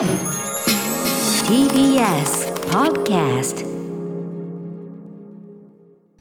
[0.00, 0.08] TBS
[2.70, 3.66] Podcast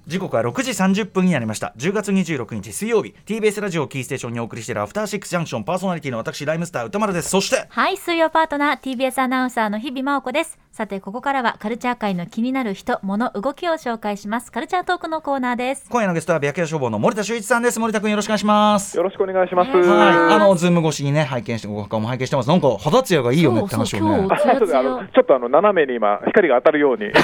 [0.05, 1.74] 時刻は6時30分になりました。
[1.77, 3.15] 10月26日水曜日。
[3.25, 7.29] TBS ラジオキーステーションにお送りしているアフターシックスジャンクションパーソナリティの私ライムスター宇多丸です。
[7.29, 10.59] そしてはい、水曜パートナー TBS アナウンサーの日比麻音子です。
[10.80, 14.50] さて、ここからはカルチャー界の気になる人、物、動きを紹介します。
[14.50, 15.86] カルチャートークのコーナーです。
[15.89, 17.82] 今夜のゲストは白夜書房の森田修一さんです。
[17.82, 18.95] 森田君よろしくお願いします。
[18.95, 19.71] よろしくお願いします。
[19.71, 19.81] はい。
[19.81, 22.48] はい、あのズーム越しにね拝見してご顔も拝見してます。
[22.48, 24.05] なんか肌ツヤがいいよねって話をね。
[24.05, 24.77] そうそうあそうです。
[24.77, 27.12] あのちょっとあの斜めに今光が当たるように。
[27.12, 27.21] くわ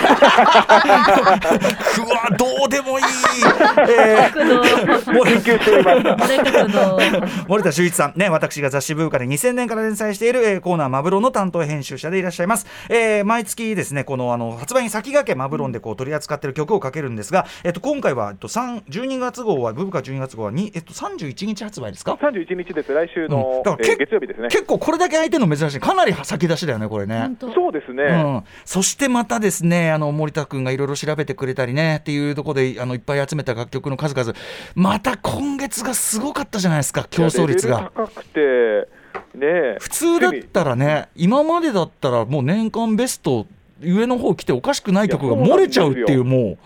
[2.37, 3.05] どうでもいい、
[5.15, 7.45] 森研究。
[7.47, 22.17] 森田修一さんね私が雑誌ブーカで2000年から連載している、えーコーナーマブロンの担当編集者でいらっしゃいます、えー毎月ですねこのあの発売に先駆けマブロンでこう取り扱っている曲をかけるんですが、えっと今回はえっと3 12月号はブーカ12月号はにえっと31日発売ですか？
[22.21, 22.93] 三十一日です。
[22.93, 23.63] 来週の、えうん。
[23.63, 24.47] だから月曜日ですね。
[24.49, 25.79] 結構これだけ空いてるの珍しい。
[25.79, 27.35] かなり先出しだよねこれね。
[27.39, 28.03] そうですね。
[28.03, 28.07] う
[28.39, 34.33] ん、そしてまたですねあの森田君がいろいろ調べてくれたりねっていうところであのいっぱい集めた楽曲の数々。
[34.75, 37.91] また今月がすごかったじゃないですか競争率が。
[37.95, 38.87] 高くて
[39.33, 39.77] ね。
[39.79, 43.45] 普通だったらね今までだったらもう年間ベスト
[43.81, 46.57] 上の方来ておかしくない曲が漏れちゃうっていうもう。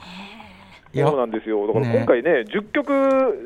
[0.91, 1.67] いやそうなんですよ。
[1.67, 2.91] だからね今回ね、十曲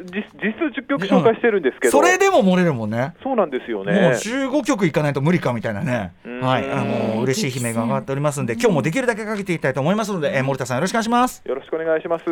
[0.05, 3.15] 実実数十曲紹介してるんですけど、それでも漏れるもんね。
[3.21, 4.11] そうなんですよもうね。
[4.11, 11.43] 15曲いかないと無理かみたいなね、うんはい、あの嬉しい悲鳴が上がっておりますんで、今日もできるだけかけていきたいと思いますので、えー森田さん、よろしくお願いします。
[11.45, 12.25] よろしくお願いします。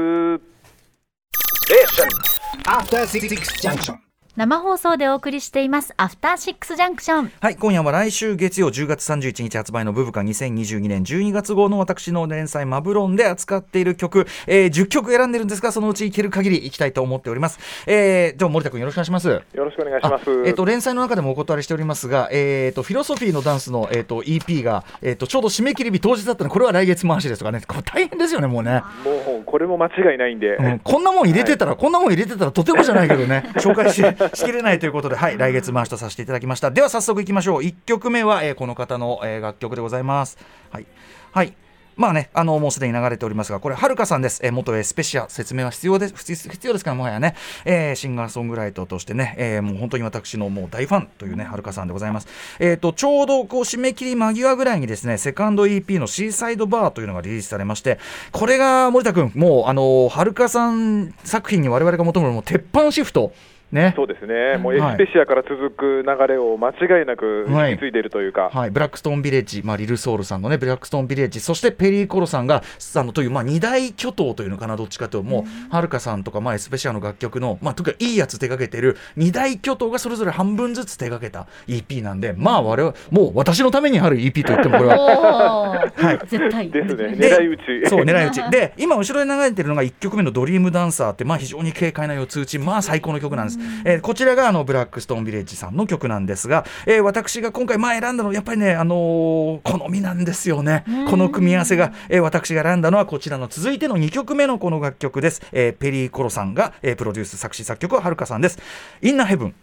[3.61, 4.10] Junction.
[4.41, 5.93] 生放送でお送りしています。
[5.97, 7.31] アフターシックスジャンクション。
[7.39, 17.59] はい、今夜は来週月曜10月31日発売のブブカ2022年12月号の私の連載マブロンで扱っている曲、えー10曲選んでるんですが、そのうちいける限りいきたいと思っております。
[17.85, 19.27] えー、では森田君よろしくお願いします。
[19.27, 20.23] よろしくお願いします。
[20.27, 34.01] あえっと連載の中でもお断りしておりますが、えっとフィロソフィーのダンスの、えっと EP が、えっとちょうど締め切り日当日だったのでこれは来月回しですとかねこれ大変ですよねもうね、もうこれも間違いないんで、うん、こんなもん入れてたら、こんなもん入れてたらとてもじゃないけどね 紹介し
[34.33, 36.71] しきれないということで、はい、来月回しとさせていただきました。
[36.71, 37.61] では早速いきましょう。
[37.61, 40.37] 1曲目は、えーこの方の、えー楽曲でございます。
[40.69, 40.85] はい、
[41.31, 41.53] はい。
[41.97, 46.15] まあね、あのもうすでに流れておりますが、これ、はるかさんです、えー元エスペシア、説明は必要です
[46.49, 52.27] 必要ですから、もはやね、えーシンガーソングライターとしてね、えーもう本当に私のもう大ファンというね、はるかさんでございます。
[52.59, 57.99] えー、とちょうどこう締め切り間際ぐらいにですね、セカンド EP のシーサイドバーというのがリリースされまして、
[58.31, 63.33] これが森田君、もう、あのはるかさん作品に我々が求めるもう鉄板シフト。
[63.71, 67.71] ね、そうですね、もうエはいスペシアから続く流れを間違いなくはい。
[67.71, 72.63] 引き継いでいるというか、はい、ブラックストーンビレッジ、まあ、リルソールさんのね、ブラックストーンビレッジ、そしてペリーコロさんが、
[72.95, 84.97] あのという、まあ、二大巨頭というのかな、どっちかというと、もう、はるかさんとか、まあ、エスペシアの楽曲の、まあ、とにかくいいやつ手掛けてる、二大巨頭がそれぞれ半分ずつ手掛けた EP なんで、まあ、我々、もう私のためにある EP と言っても、これは。
[85.71, 86.25] おー。
[86.27, 86.71] 絶対。
[86.71, 87.89] ですね、で狙い撃ち。
[87.89, 88.49] そう狙い撃ち。
[88.49, 100.83] で今後ろに流れてるのが1曲目の「ドリームダンサー」ってまあ非常に軽快な四つ打ちまあ最高の曲なんです、えーこちらがあのブラックストーンビレッジさんの曲なんですが、えー私が今回まあ選んだのはやっぱりねあのー好みなんですよね。
[101.09, 108.59] この組み合わせが、えー私が選んだのはこちらの続いての2曲目のこの楽曲です、えーペリーコロさんが、えープロデュース作詞作曲ははるかさんです。
[109.01, 109.53] インナーヘブン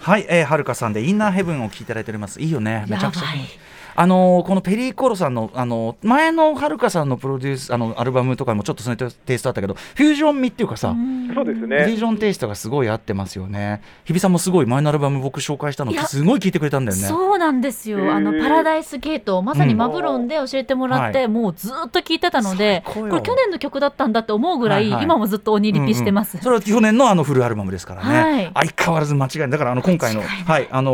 [0.00, 2.40] はい、えー、はるかさんでインナーヘブンを聴いていただいております。
[2.40, 2.84] いいよね。
[2.88, 3.26] めちゃくちゃ。
[3.26, 10.94] やばいあのーこのペリーコロさんの、あのー前のはるかさんのプロデュースあのアルバムとかもちょっとそのテイストあったけどフュージョン味っていうかさ、
[11.34, 11.96] そうですフューね。
[11.96, 13.82] ジョンテイストがすごい合ってますよね。
[14.04, 17.04] 日比さんもすごい前のアルバム僕紹介したのすごい聞いてくれたんだよね。
[17.04, 25.04] そうなんですよ、あのパラダイスゲートまさにマブロンで教えてもらって、はもうずっと聞いてたのでこれ去年の曲だったんだって思うぐらい、はいはい。
[25.04, 26.44] 今もずっと鬼リピしてます、うんうん。
[26.44, 28.68] それは去年のあのフルアルバムですからね、はい。
[28.70, 29.38] 相変わらず間違い。
[29.38, 30.68] ないだからあの今回のはい。
[30.70, 30.92] あの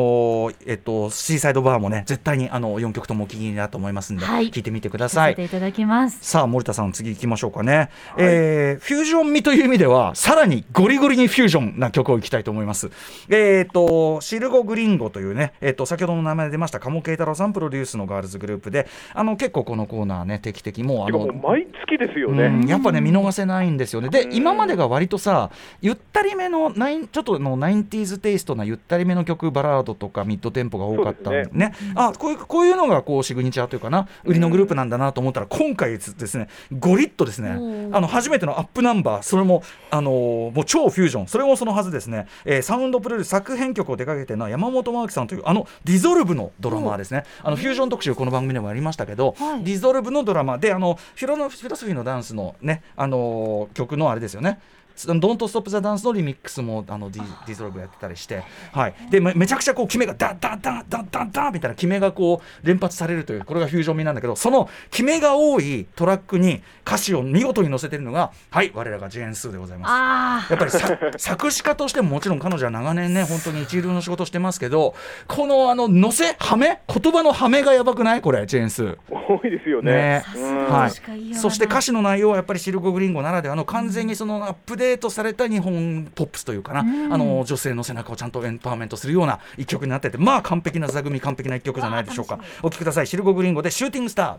[0.50, 12.91] ーえっとシーサイドバーもね絶対にあの4曲ともお気に入りだと思いますんで、はい聞いてみてくださいていただきますさあ森田さん次行きましょうかね、えーフュージョン味という意味ではさらにゴリゴリにフュージョンな曲をいきたいと思います
[13.28, 22.69] えっ、とシルゴグリンゴというねえっ、と先ほどの名前で出ました鴨慶太郎さんプロデュースのガールズグループであの結構このコーナーね定期的もうあの毎月ですようんね。
[22.70, 25.50] やっぱね見逃せないんですよねで今までが割とさ
[25.81, 36.48] ゆったりめのナインちょっとの 90s ティーズテイストなゆったりめの曲バラードとかミッドテンポが多かったんでそうねあこういうこういうのがこうシグニチャーというかな売りのグループなんだなと思ったら今回ですね
[36.78, 37.50] ゴリッとですね
[37.92, 41.26] あの初めてのアップナンバーそれもあのーもう超フュージョン。
[41.28, 47.25] それもそのはずですね、えーサウンドプロデュース作編曲を手掛けてるのは山本真央樹さんというあの DEZOLVE のドラマーですね。
[47.42, 49.64] あのフュージョン特集この番組でもやりましたけど、はい。
[49.64, 50.58] DEZOLVE のドラマー。
[50.58, 54.58] であのフィロのフィロソフィーのダンスのねあのー曲のあれですよね
[55.06, 58.43] 「ドントストップ・ザ・ダンス」のリミックスもあのディ DEZOLVE やってたりして、
[58.73, 69.91] はい、でめめちゃくちゃこう決めがダンダンダンダンダンダンみたいな決めがこう連発されるというこれがフュージョン味なんだけどその決めが多いトラックに歌詞を見事に載せてるのがはい我らがジェーン・スーでございます。
[69.93, 74.95] あやっぱりさ作詞家としてももちろん彼女は長年ね本当に一流の仕事してますけど
[75.27, 78.99] このあの乗せはめ言葉のはめがやばくないこれジェーンスー。
[79.11, 79.93] 多いですよね。
[79.93, 87.12] ねうんはいそして歌詞の内容はやっぱりシルコ・グリンゴならではの完全にそのアップデートされた日本ポップスというかな、うん。
[87.12, 90.19] あの女性の背中をちゃんとエンパワーメントするような一曲になってて。
[90.19, 92.38] まあ完璧な座組完璧な一曲じゃないでしょうか。
[92.62, 93.06] お聴きください。
[93.06, 94.37] シルコ・グリンゴで「シューティングスター」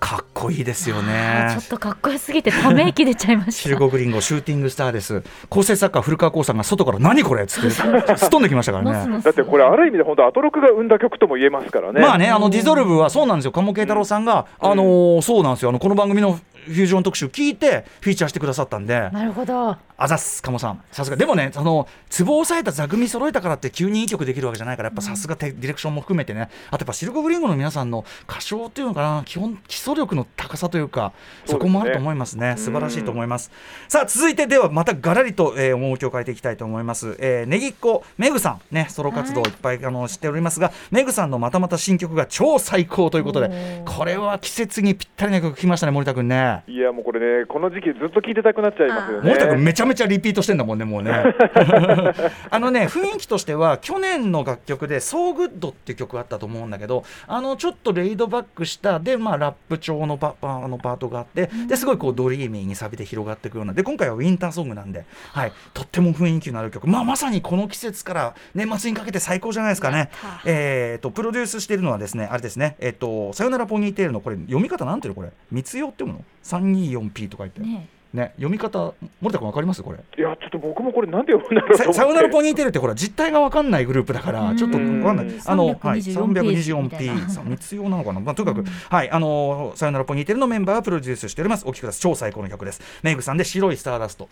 [0.00, 3.52] かっこいいですよあねちょっとかっこよすぎてため息出ちゃいました。
[3.52, 5.22] シルコ・グリンゴシューティングスターです。
[5.50, 7.84] 構成作家古川光さんが外から「何これ?」っつって すっ
[8.30, 9.20] 飛んできましたからね。
[9.22, 12.00] だってこれある意味で本当アトロクが生んだ曲とも言えますからね。
[12.00, 19.76] まあね、あのディゾルブはそうなんですよ、鴨慶太郎さんが、あのーそうなんですよ、あのこの番組のフュージョン特集聞いて、フィーチャーしてくださったんで、なるほど。
[19.96, 31.12] あざっす、鴨さん、さすが、でもね、あのツボを押さえた座組揃えたからって、急にいい曲できるわけじゃないから、やっぱさすがテディレクションも含めてね、あとやっぱシルコ・グリンゴの皆さんの歌唱っていうのかな、基本、基礎力の高さというか、
[31.44, 33.50] そこもあると思いますね、素晴らしいと思います。
[33.88, 37.16] さあ、続いてでは、またがらりと、えー、趣を変えていきたいと思います。
[37.20, 39.50] えー、ねぎっこめぐさん、ね、ソロ活動い。
[39.60, 46.49] っぱい、あの知っておりますが、めぐさんのまたまた新曲が超最高ということで、これは季節にぴったりな曲聞きましたね、森田君ね。
[46.66, 49.28] いやもうこれねこの時期ずっと聴いてたくなっちゃいますよね。
[49.28, 51.12] 森田君めちゃめちゃリピートしてんだもんねもうね。
[52.50, 63.72] あのね雰囲気としては去年の楽曲で「So Good」っていう曲あったと思うんだけどあのちょっとレイドバックしたでまあラップ調のパパあのパートがあってですごいこうドリーミーにサビで広がっていくような。
[63.72, 70.10] で今回はウィンターソングなんで、はい、とっても雰囲気のある曲、まあ、まさにこの季節から年末にかけて最高じゃないですかね。
[70.44, 72.76] えー、とプロデュースしているのはですねあれですね。
[72.80, 75.32] えっ、とさよならポニーテールのこれ読み方なんていうのこれ？
[75.50, 76.24] 三つ代っていうの？
[76.44, 77.60] ?324P とか言って。
[77.60, 79.84] ねね、読み方、森田君わかります？
[79.84, 79.98] これ。
[79.98, 81.98] いやちょっと僕もこれなんで読むんだろうと思って。
[82.00, 85.26] ささよならポニーテールってほら実態がわかんないグループだからうんちょっとわかんない。
[85.46, 88.18] あのはい 324P みたいな 324P さ三つ用なのかな？
[88.18, 91.64] まあとにかくはいあのさよならポニーテールのメンバーがプロデュースしております。
[91.64, 92.00] お聞きください。
[92.00, 92.80] 超最高の曲です。
[93.04, 94.28] メイグさんで白いスターダスト。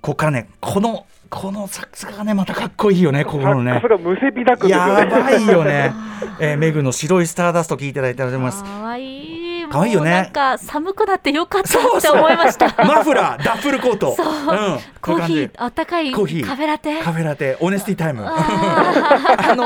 [0.00, 5.10] ここからねこのこのサックスがねまたかっこいいよねここのねむせびだくやね。
[5.10, 5.92] ばいよね。
[6.40, 8.64] えー、メグの白いスターダスト聞いていただいております。
[8.64, 9.02] かわい
[9.38, 9.41] い
[9.72, 10.10] かわいいよね。
[10.10, 12.66] なんか寒くなってよかったって思いました。
[12.84, 14.14] マフラー、ダッフルコート。
[14.16, 14.26] そう。
[14.26, 16.46] うん、コーヒーこあったかいコーヒー。
[16.46, 17.02] カフェラテ。
[17.02, 18.24] カフェラテ、オネスティタイム。
[18.26, 18.32] あ
[19.50, 19.64] あの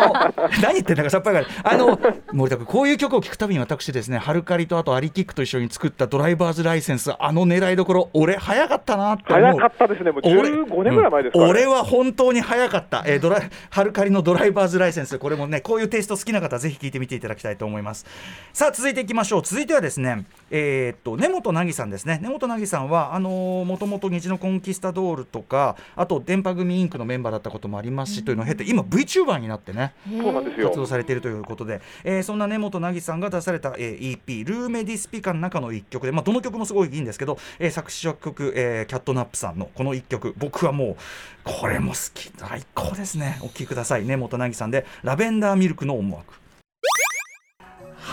[0.62, 1.98] 何言ってんだかさっぱりあの
[2.32, 9.44] 森田君こういう曲を聴くたびに私ですねハルカリとあとアリキックと一緒に作ったドライバーズライセンスあの狙いどころ俺早かったなって思う。
[9.44, 10.10] 早かったですね。
[10.10, 11.50] もう俺15年ぐらい前ですから、うん。
[11.50, 15.18] 俺は本当に早かった、えードライハルカリのドライバーズライセンス。
[15.18, 18.06] これもねこういうテイスト好きな方はぜひ聞いてみていただきたいと思います。
[18.52, 19.42] さあ続いていきましょう。
[19.42, 19.95] 続いてはですね
[20.50, 22.20] えーっと根本凪さんですね。
[22.22, 30.68] 根本凪さんはあのーもともと虹のコンキスタドールとかあと電波組インクのメンバーだったこともありますし、というのを経て今 VTuber になってねそうなんですよ。
[30.68, 30.78] 活。
[30.80, 40.34] 動されているということで、えーそんな根本凪さんが出された、えー EP「ルーメディスピカ」の中の一曲で、まあ、どの曲もすごいいいんですけど、えー作詞作曲、えーキャットナップさんのこの一曲。
[40.38, 40.96] 僕はもう
[41.44, 42.30] これも好き。
[42.36, 43.38] 最高ですね。
[43.40, 44.04] お聴きください。
[44.04, 46.34] 根本凪さんで「ラベンダーミルクの思惑」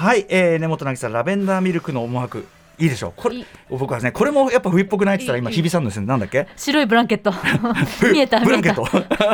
[0.04, 2.46] はい、えー、根本凪さん「ラベンダーミルクの思惑」
[2.80, 3.14] いいでしょう。
[3.16, 6.48] これ僕はねこれもやっぱ冬っぽくないって言ったら今日比さんのですねなんだっけ？
[6.56, 7.32] 白いブランケット。
[8.12, 8.86] 見えた見えたブランケット。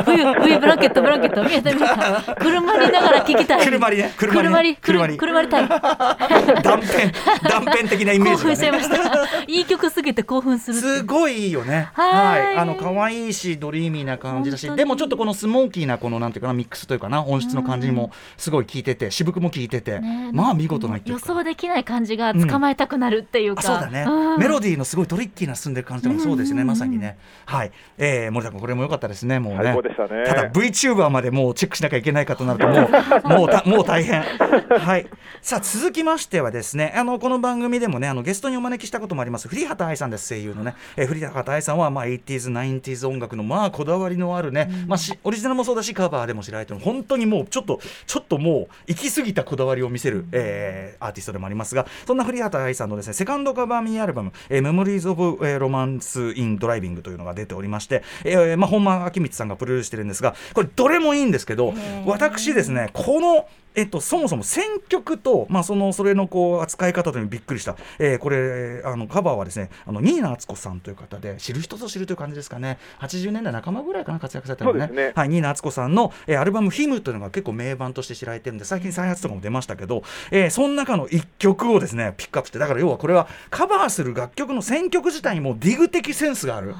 [0.04, 1.42] 冬冬ブランケットブランケット。
[1.42, 2.34] 見えた見えた。
[2.36, 3.64] 車にいながら聞きたい。
[3.64, 5.18] 車にね車に車に車に。
[5.18, 5.68] 車にタイム。
[5.68, 9.42] 断片断片的なイメー興ジが、ね、奮しちゃいました。
[9.46, 11.88] いい曲すぎて興奮するすごいいいよね。
[11.94, 12.56] はい。
[12.56, 20.30] あの可愛いしドリーミーな感じだし、でもちょっとこのスモーキーなこのなんていうかなミックスというかな音質の感じもすごい効いてて、渋くも効いてて、ね。
[20.32, 21.26] まあ見事な一予曲。
[21.26, 24.38] 想できない感じが捕まえたくなるっていうか、あそうだね、ん。
[24.38, 26.66] メロディーのすごいトリッキーな進んでる感じとかもそうですよね、うん。
[26.66, 27.16] まさにね。
[27.46, 29.60] はい、えー、森田君これも良かったですね、もうね。
[29.62, 30.24] 最高でしたね。
[30.26, 32.88] ただ VTuber までもうチェックしなきゃいけないかとなるともう
[33.38, 34.22] もうたもう大変。
[34.22, 35.06] はい。
[35.42, 39.48] さあ続きましてはですねあのこの番組でもねあのゲストにお招きしたこともあります。
[39.48, 46.80] 栗畑愛さんです声優のね、えー、栗畑愛さんはまあ 80s 90s 音楽のまあこだわりのあるね、まあしオリジナルもそうだしカバーでも知られてる。
[46.80, 61.74] 本当にもうちょっとちょっともう行き過ぎたこだわりを見せる、えーアーティストでもありますがそんな栗畑愛さんのですねセカンドカバーミニアルバム「えー、Memories of、えー、Romance in Driving」というのが出ておりまして、えーまあ、本間明光さんがプロデュースしてるんですがこれどれもいいんですけど
[62.06, 72.78] 私ですねこのえっと、そもそも選曲と、まあ、そのそれのこう扱い方というのにびっくりした、えーこれあのカバーはですねあのニーナ敦子さんという方で知る人ぞ知るという感じですかね。
[73.00, 74.88] 80年代半ばぐらいかな活躍されたのね。
[74.88, 75.12] ね。
[75.14, 82.58] はい、ニーナ敦子さんの、えーアルバム「ヒムというのが結構名盤として知られてるんで最近再発とかも出ましたけど、えーその中の一曲をですねピックアップして。
[82.58, 86.74] だから要はこれはカバーする楽曲の選曲自体にもディグ的センスがある。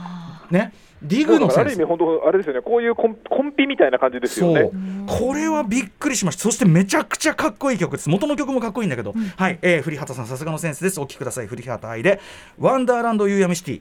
[0.51, 4.71] ねディグのセンスある意味、本当、あれですよね、こういうコンコンピみたいな感じですよね。
[5.07, 6.43] これはびっくりしました。
[6.43, 8.09] そしてめちゃくちゃかっこいい曲です。
[8.09, 11.01] 元の曲もかっこいいんだけど、はい、えー、栗畑さんさすがのセンスです。
[11.01, 11.49] お聴きください。
[11.49, 12.21] 栗畑愛で
[12.59, 13.81] 「ワンダーランドユーヤミシティ」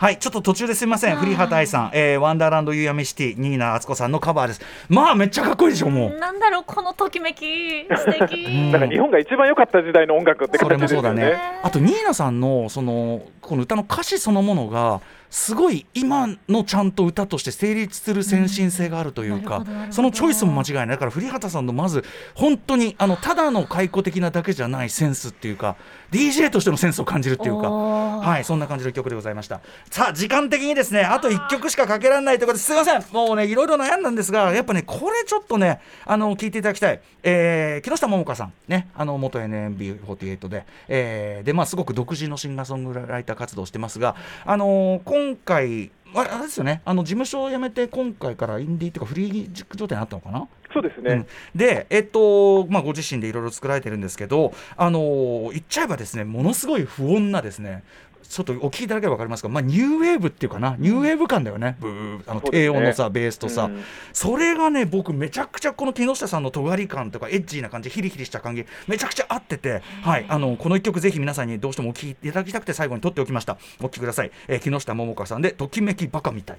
[0.00, 4.60] はい、ちょっと途中ですみません、栗畑愛さん、えー、ワンダーランドユーヤミシティ、ニーナ敦子さんのカバーです。
[4.88, 6.18] まあ、めっちゃかっこいいでしょ、もう。
[6.20, 7.84] なんだろうこのときめき。
[7.84, 8.44] 素敵。
[8.70, 11.08] だから日本が一番良かった時代の音楽ってそれ形ですよね。
[11.10, 11.60] もそうだね。
[11.64, 15.00] あとニーナさんのそのこの歌の歌詞そのものが
[15.30, 19.92] すごい今のちゃんと歌として成立する先進性があるというか、うん。
[19.92, 20.86] そのチョイスも間違いない。
[20.88, 22.04] だから栗畑さんのまず
[22.34, 25.76] 本当にあのただの解雇的なだけじゃないセンスっていうか、
[26.10, 29.60] DJ としてのセンスを感じるっていうか、はいそんな感じの曲でございました。
[29.90, 33.04] さあ時間的にですねあと1曲しかかけられないということですいません。
[33.12, 44.16] もうねいろいろ悩んだんですがやっぱねこれちょっとねあの聞いていただきたい、えー、木下桃香さんねあの元 NMB48 で、えー、でまあすごく独自のシンガーソングライター活動をしてますが
[44.46, 46.80] あのー今回あれですよね。
[46.84, 50.48] あの事務所を辞めて今回からインディーっていうかフリー状態になったのかな？
[50.72, 51.12] そうですね。
[51.12, 51.26] うん。
[51.54, 57.82] で、えっとまあ、ご自身でいろいろ作られてるんですけど、あのー言っちゃえばですねものすごい不穏なですね
[58.22, 63.82] ちょっとお聞きいただければ分かりますが、まあ、ニューウェーブっていうかな、ニューウェーブ感だよね、ブーあの低音のさ、ベースとさ、うん。
[64.12, 73.58] それがね、僕、めちゃくちゃこの木下さんの尖り感とか、エッジーな感じ、ヒリヒリした感じ、めちゃくちゃ合ってて、はい、あのこの一曲、ぜひ皆さんにどうしてもお聴きいただきたくて、最後に撮っておきました。
[73.80, 76.58] お聴きください、えー木下桃香さんで、ときめきバカみたい。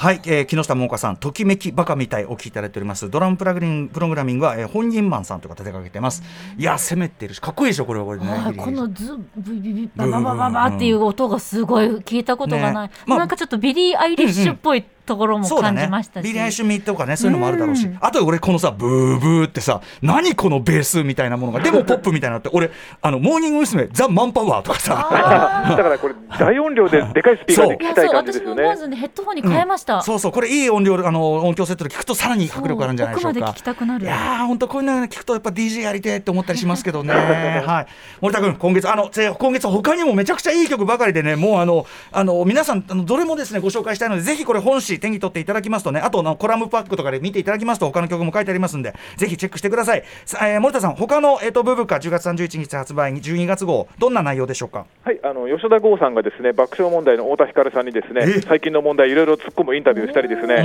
[0.00, 3.10] はい、えー木下桃香さん、ときめきバカみたいお聞きいただいております。
[3.10, 6.22] ドラムプラグリンプログラミングは、えー本人マンさんとか手掛けてます。
[6.56, 8.54] いや、攻めてるし、かっこいいでしょ、これはこれね。
[8.56, 15.82] このズビビビバババババっていう音がすごい聞いたことがない、ねまあなんかちょっとビリー・アイリッシュっぽいところも感そうだね。
[15.82, 17.98] じましたし、ビリー・アイシュミとかねそういうのもあるだろうし、うん。
[18.00, 22.70] あと俺このさブーブーってさ何このベースみたいなものが でもポップみたいなのって俺
[23.02, 23.88] あのモーニング娘。
[23.92, 25.08] ザ・マンパワーとかさ。
[25.10, 28.62] あだからこれ、大音量で でかいスピーカーで聞きたい感じですよね。
[28.62, 33.38] 思わずねヘッドホンに変えました、そうそうこれいい音量あの音響セットで聞くとさらに迫力あるんじゃないでしょうか。
[33.38, 37.14] 奥まで聞きたくなるいやー本当こういうの聞くとやっぱ DJ やりてえって思ったりしますけどね。
[37.66, 37.86] はい。
[38.20, 46.00] 森田君今月あのぜ今月他にもめちゃくちゃいい曲ばかりでねもうあのあの皆さんあのどれもですねご紹介したいのでぜひこれ本誌手に取っていただきますとね。
[46.00, 50.04] あとあのコラムパックとかで見ていただきますと他の曲も書いてありますんでぜひチェックしてください。
[50.24, 54.86] さえー森田さん他のえっ、とブブカ10月31日発売に12月号どんな内容でしょうか？
[55.04, 58.12] はい、あの吉田剛さんがですね爆笑問題の太田光さんにですえ？
[58.26, 60.58] ね最近の問題いろいろ突っ込むインタビューしたりですね、う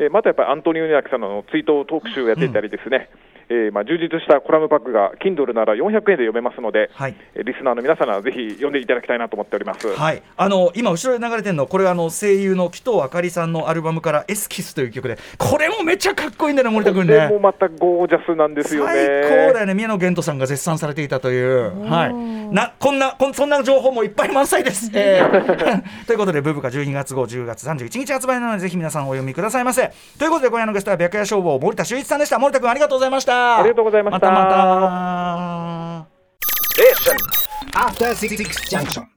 [0.00, 0.04] ん。
[0.04, 3.08] えーまたやっぱりアントニオ猪木さんの追悼トーク集をやっていたりですね、
[3.48, 7.14] えーまあ充実したコラムパックが Kindle なら400円で読めますので、はい。
[7.34, 9.86] えーリスナーの皆さんはぜひ読んでいただきたいなと思っております。
[9.88, 18.92] はい、あの今後ろで流れてるのこれはあの声優の紀藤あかりさんのアルバムから「エスキス」という曲でこれもめっちゃかっこいいんだよね森田君ねこれもまたゴージャスなんですよね。
[18.92, 22.14] 最高だよね宮野源斗さんが絶賛されていたという、はい、
[22.54, 24.90] なこんなこんそんな情報もいっぱい満載です。
[24.94, 29.90] えー ということでブブカ12月号10月31日発売なのでぜひ皆さんお読みくださいませ。
[30.18, 33.58] ということで今夜のゲストは白夜消防森田修一さんでした森田君ありがとうございました。
[33.58, 36.12] ありがとうございましたまたまた。
[37.74, 39.11] After Six Junction.